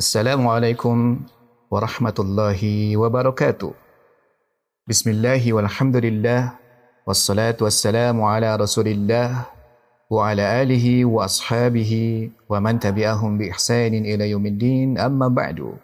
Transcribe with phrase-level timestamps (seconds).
[0.00, 1.28] Assalamualaikum
[1.68, 3.68] warahmatullahi wabarakatuh.
[4.88, 6.56] Bismillah walhamdulillah
[7.04, 9.52] wassalatu wassalamu ala rasulillah
[10.08, 15.76] wa ala alihi wa ashabihi wa man tabi'ahum bi ihsanin ila yaumiddin amma ba'du.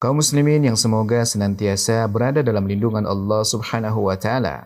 [0.00, 4.64] Kaum muslimin yang semoga senantiasa berada dalam lindungan Allah Subhanahu wa taala.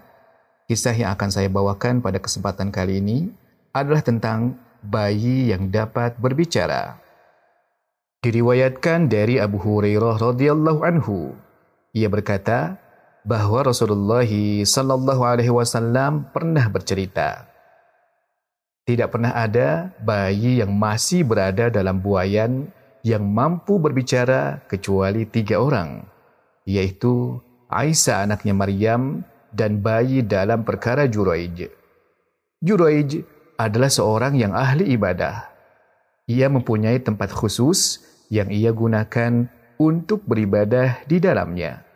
[0.70, 3.34] Kisah yang akan saya bawakan pada kesempatan kali ini
[3.74, 7.02] adalah tentang bayi yang dapat berbicara.
[8.24, 11.36] Diriwayatkan dari Abu Hurairah radhiyallahu anhu.
[11.96, 12.76] Ia berkata
[13.26, 14.26] bahwa Rasulullah
[14.62, 17.50] sallallahu alaihi wasallam pernah bercerita.
[18.86, 22.70] Tidak pernah ada bayi yang masih berada dalam buayan
[23.02, 26.06] yang mampu berbicara kecuali tiga orang,
[26.62, 31.66] yaitu Aisyah anaknya Maryam dan bayi dalam perkara Juraij.
[32.62, 33.26] Juraij
[33.58, 35.55] adalah seorang yang ahli ibadah.
[36.26, 38.02] Ia mempunyai tempat khusus
[38.34, 39.46] yang ia gunakan
[39.78, 41.86] untuk beribadah di dalamnya.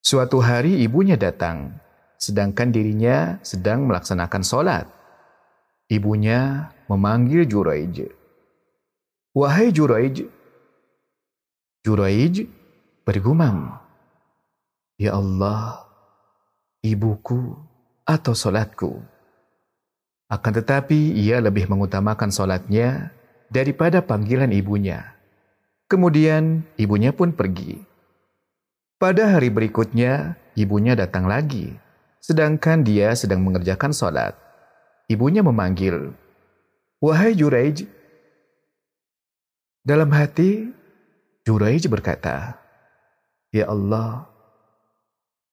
[0.00, 1.76] Suatu hari ibunya datang,
[2.16, 4.86] sedangkan dirinya sedang melaksanakan solat.
[5.92, 8.08] Ibunya memanggil Juraij.
[9.36, 10.24] Wahai Juraij.
[11.84, 12.48] Juraij
[13.04, 13.76] bergumam.
[14.96, 15.84] Ya Allah,
[16.80, 17.56] ibuku
[18.08, 19.19] atau solatku.
[20.30, 23.10] Akan tetapi ia lebih mengutamakan solatnya
[23.50, 25.18] daripada panggilan ibunya.
[25.90, 27.82] Kemudian ibunya pun pergi.
[28.94, 31.74] Pada hari berikutnya, ibunya datang lagi,
[32.22, 34.38] sedangkan dia sedang mengerjakan sholat.
[35.10, 36.14] Ibunya memanggil,
[37.02, 37.88] Wahai Juraij.
[39.82, 40.68] Dalam hati,
[41.42, 42.60] Juraij berkata,
[43.50, 44.30] Ya Allah,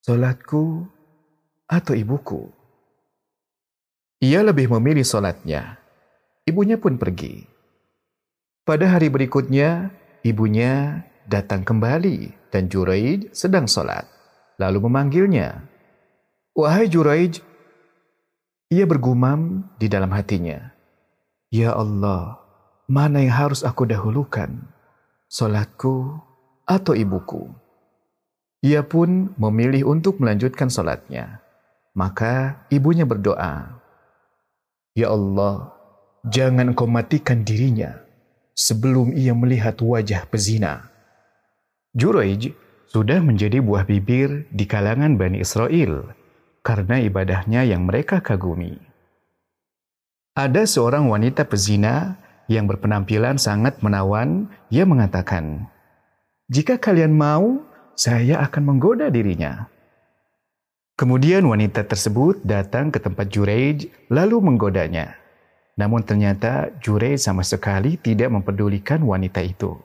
[0.06, 0.86] sholatku
[1.66, 2.57] atau ibuku?
[4.18, 5.78] Ia lebih memilih sholatnya.
[6.42, 7.46] Ibunya pun pergi.
[8.66, 9.94] Pada hari berikutnya,
[10.26, 14.10] ibunya datang kembali dan Juraij sedang sholat.
[14.58, 15.70] Lalu memanggilnya.
[16.58, 17.46] Wahai Juraij,
[18.74, 20.74] ia bergumam di dalam hatinya.
[21.54, 22.42] Ya Allah,
[22.90, 24.66] mana yang harus aku dahulukan?
[25.30, 26.18] Solatku
[26.66, 27.54] atau ibuku?
[28.66, 31.46] Ia pun memilih untuk melanjutkan solatnya.
[31.94, 33.77] Maka ibunya berdoa,
[34.98, 35.78] Ya Allah,
[36.26, 38.02] jangan kau matikan dirinya
[38.58, 40.90] sebelum ia melihat wajah pezina.
[41.94, 42.58] Juraij
[42.90, 46.18] sudah menjadi buah bibir di kalangan Bani Israel
[46.66, 48.82] karena ibadahnya yang mereka kagumi.
[50.34, 52.18] Ada seorang wanita pezina
[52.50, 55.70] yang berpenampilan sangat menawan, ia mengatakan,
[56.50, 57.62] Jika kalian mau,
[57.94, 59.70] saya akan menggoda dirinya.
[60.98, 65.14] Kemudian wanita tersebut datang ke tempat Juraij lalu menggodanya.
[65.78, 69.78] Namun ternyata Jure sama sekali tidak mempedulikan wanita itu.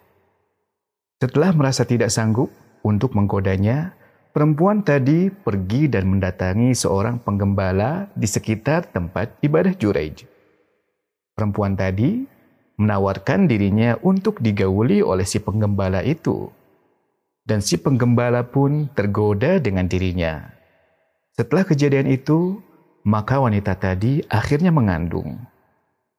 [1.20, 2.48] Setelah merasa tidak sanggup
[2.80, 3.92] untuk menggodanya,
[4.32, 10.24] perempuan tadi pergi dan mendatangi seorang penggembala di sekitar tempat ibadah Jurej.
[11.36, 12.24] Perempuan tadi
[12.80, 16.48] menawarkan dirinya untuk digauli oleh si penggembala itu.
[17.44, 20.61] Dan si penggembala pun tergoda dengan dirinya.
[21.32, 22.60] Setelah kejadian itu,
[23.08, 25.40] maka wanita tadi akhirnya mengandung.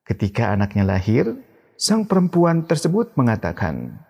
[0.04, 1.38] Ketika anaknya lahir,
[1.78, 4.04] sang perempuan tersebut mengatakan,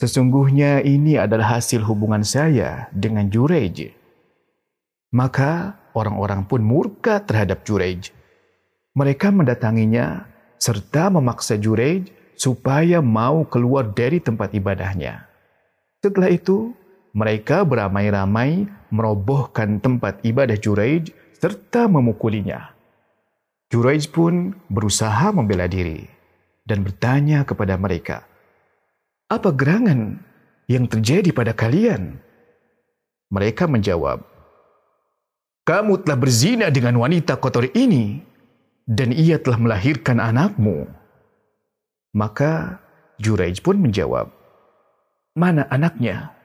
[0.00, 3.94] Sesungguhnya ini adalah hasil hubungan saya dengan Jurej.
[5.12, 8.10] Maka orang-orang pun murka terhadap Jurej.
[8.96, 10.26] Mereka mendatanginya
[10.56, 15.28] serta memaksa Jurej supaya mau keluar dari tempat ibadahnya.
[16.02, 16.74] Setelah itu,
[17.12, 22.72] mereka beramai-ramai merobohkan tempat ibadah Jurej serta memukulinya.
[23.72, 26.04] Juraij pun berusaha membela diri
[26.68, 28.24] dan bertanya kepada mereka,
[29.32, 30.20] "Apa gerangan
[30.68, 32.20] yang terjadi pada kalian?"
[33.32, 34.20] Mereka menjawab,
[35.64, 38.20] "Kamu telah berzina dengan wanita kotor ini,
[38.84, 40.84] dan ia telah melahirkan anakmu."
[42.12, 42.76] Maka
[43.16, 44.28] Juraij pun menjawab,
[45.32, 46.41] "Mana anaknya?"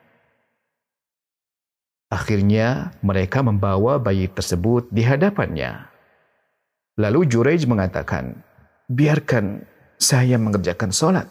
[2.18, 5.86] Akhirnya mereka membawa bayi tersebut di hadapannya.
[6.98, 8.42] Lalu Jurej mengatakan,
[8.90, 9.62] biarkan
[10.02, 11.30] saya mengerjakan sholat.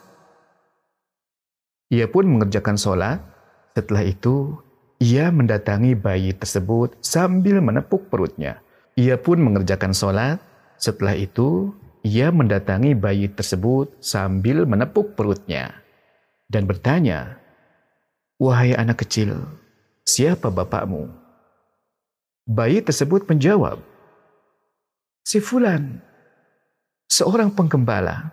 [1.91, 3.19] Ia pun mengerjakan sholat.
[3.75, 4.55] Setelah itu,
[5.03, 8.63] ia mendatangi bayi tersebut sambil menepuk perutnya.
[8.95, 10.39] Ia pun mengerjakan sholat.
[10.79, 11.75] Setelah itu,
[12.07, 15.83] ia mendatangi bayi tersebut sambil menepuk perutnya
[16.47, 17.43] dan bertanya,
[18.39, 19.35] "Wahai anak kecil,
[20.07, 21.11] siapa bapakmu?"
[22.47, 23.83] Bayi tersebut menjawab,
[25.27, 25.99] si Fulan,
[27.11, 28.31] seorang penggembala.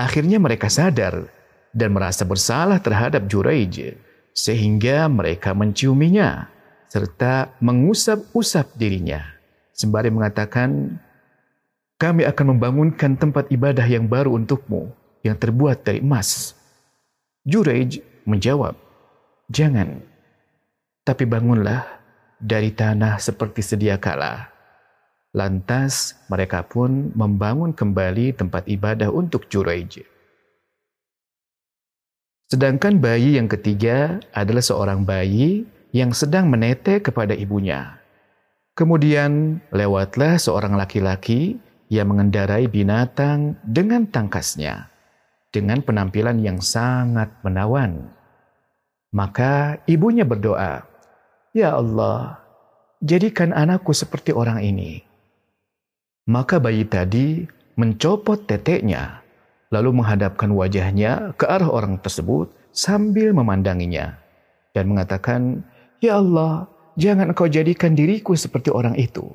[0.00, 1.28] Akhirnya mereka sadar
[1.76, 4.00] dan merasa bersalah terhadap Juraij
[4.32, 6.48] sehingga mereka menciuminya
[6.88, 9.40] serta mengusap-usap dirinya
[9.80, 11.00] sembari mengatakan
[11.96, 14.92] kami akan membangunkan tempat ibadah yang baru untukmu
[15.24, 16.56] yang terbuat dari emas.
[17.44, 18.76] Juraij menjawab,
[19.50, 19.98] Jangan,
[21.02, 21.82] tapi bangunlah
[22.38, 24.46] dari tanah seperti sedia kala.
[25.34, 30.06] Lantas mereka pun membangun kembali tempat ibadah untuk Juraij.
[32.50, 37.98] Sedangkan bayi yang ketiga adalah seorang bayi yang sedang menetek kepada ibunya.
[38.78, 41.58] Kemudian lewatlah seorang laki-laki
[41.90, 44.90] yang mengendarai binatang dengan tangkasnya,
[45.50, 48.19] dengan penampilan yang sangat menawan.
[49.10, 50.86] Maka ibunya berdoa,
[51.50, 52.38] Ya Allah,
[53.02, 55.02] jadikan anakku seperti orang ini.
[56.30, 57.42] Maka bayi tadi
[57.74, 59.18] mencopot teteknya
[59.74, 64.14] lalu menghadapkan wajahnya ke arah orang tersebut sambil memandanginya
[64.78, 65.66] dan mengatakan,
[65.98, 69.26] "Ya Allah, jangan engkau jadikan diriku seperti orang itu."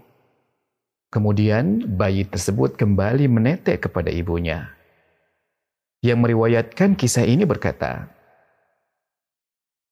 [1.11, 4.71] Kemudian bayi tersebut kembali menetek kepada ibunya.
[5.99, 8.14] Yang meriwayatkan kisah ini berkata,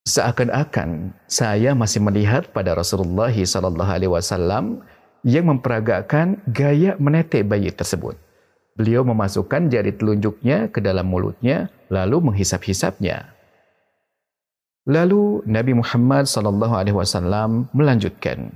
[0.03, 4.83] Seakan-akan saya masih melihat pada Rasulullah SAW
[5.23, 8.19] yang memperagakan gaya menetek bayi tersebut.
[8.75, 13.31] Beliau memasukkan jari telunjuknya ke dalam mulutnya, lalu menghisap-hisapnya.
[14.83, 18.51] Lalu Nabi Muhammad SAW melanjutkan.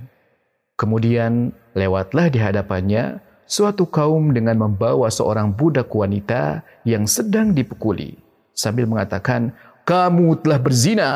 [0.76, 8.20] Kemudian lewatlah di hadapannya suatu kaum dengan membawa seorang budak wanita yang sedang dipukuli
[8.52, 9.56] sambil mengatakan,
[9.88, 11.12] "Kamu telah berzina,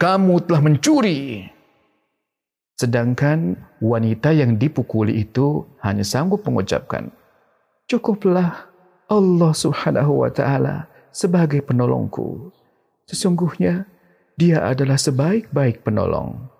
[0.00, 1.44] kamu telah mencuri."
[2.80, 7.12] Sedangkan wanita yang dipukuli itu hanya sanggup mengucapkan,
[7.88, 8.68] Cukuplah
[9.08, 12.52] Allah Subhanahu wa taala sebagai penolongku.
[13.08, 13.88] Sesungguhnya
[14.36, 16.52] dia adalah sebaik-baik penolong.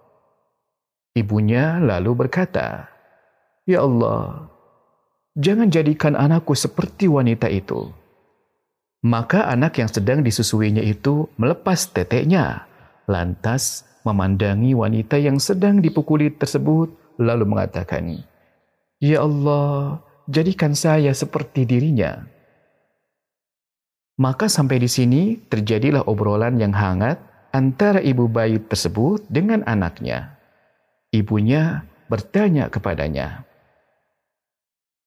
[1.12, 2.88] Ibunya lalu berkata,
[3.68, 4.48] "Ya Allah,
[5.36, 7.92] jangan jadikan anakku seperti wanita itu."
[9.02, 12.66] Maka anak yang sedang disusuinya itu melepas teteknya,
[13.06, 18.26] lantas memandangi wanita yang sedang dipukuli tersebut, lalu mengatakan,
[18.98, 22.28] "Ya Allah, jadikan saya seperti dirinya.
[24.20, 27.16] Maka sampai di sini terjadilah obrolan yang hangat
[27.50, 30.36] antara ibu bayi tersebut dengan anaknya.
[31.08, 33.48] Ibunya bertanya kepadanya.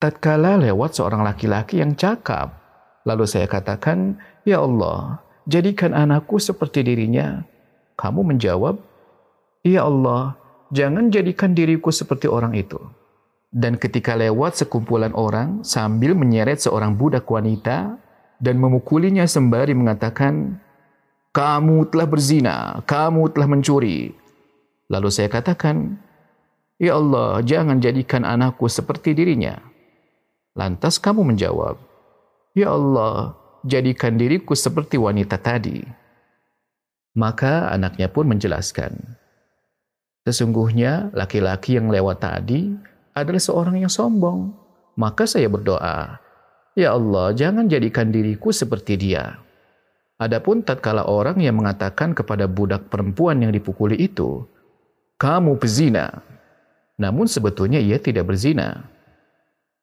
[0.01, 2.61] Tatkala lewat seorang laki-laki yang cakap,
[3.07, 7.45] lalu saya katakan, Ya Allah, jadikan anakku seperti dirinya.
[7.98, 8.81] Kamu menjawab,
[9.62, 10.38] Ya Allah,
[10.74, 12.81] jangan jadikan diriku seperti orang itu.
[13.51, 18.00] Dan ketika lewat sekumpulan orang sambil menyeret seorang budak wanita
[18.39, 20.57] dan memukulinya sembari mengatakan,
[21.36, 22.57] Kamu telah berzina,
[22.88, 24.15] kamu telah mencuri.
[24.88, 26.00] Lalu saya katakan,
[26.81, 29.62] Ya Allah, jangan jadikan anakku seperti dirinya.
[30.57, 31.77] Lantas kamu menjawab,
[32.51, 35.80] Ya Allah, jadikan diriku seperti wanita tadi.
[37.15, 39.19] Maka anaknya pun menjelaskan,
[40.21, 42.69] Sesungguhnya laki-laki yang lewat tadi
[43.18, 44.53] adalah seorang yang sombong.
[44.94, 46.21] Maka saya berdoa,
[46.77, 49.42] Ya Allah, jangan jadikan diriku seperti dia.
[50.21, 54.46] Adapun tatkala orang yang mengatakan kepada budak perempuan yang dipukuli itu,
[55.17, 56.22] kamu pezina.
[57.01, 58.86] Namun sebetulnya ia tidak berzina.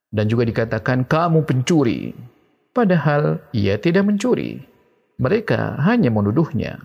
[0.09, 2.15] Dan juga dikatakan kamu pencuri.
[2.79, 4.63] Padahal ia tidak mencuri.
[5.19, 6.79] Mereka hanya menuduhnya.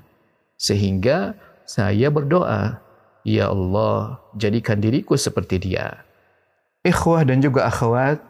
[0.57, 1.37] Sehingga
[1.69, 2.81] saya berdoa,
[3.21, 6.01] Ya Allah, jadikan diriku seperti dia.
[6.81, 8.25] Ikhwah dan juga akhwat,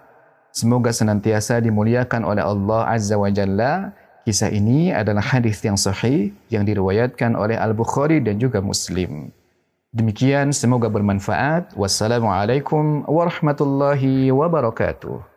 [0.51, 3.95] semoga senantiasa dimuliakan oleh Allah Azza wa Jalla.
[4.27, 9.31] Kisah ini adalah hadis yang sahih yang diriwayatkan oleh Al-Bukhari dan juga Muslim.
[9.95, 11.79] Demikian semoga bermanfaat.
[11.79, 15.32] Wassalamualaikum warahmatullahi wabarakatuh.